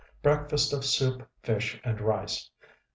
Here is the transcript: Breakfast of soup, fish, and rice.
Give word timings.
Breakfast 0.23 0.73
of 0.73 0.83
soup, 0.83 1.29
fish, 1.43 1.79
and 1.83 2.01
rice. 2.01 2.49